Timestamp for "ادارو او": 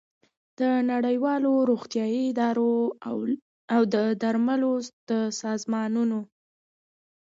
2.31-3.81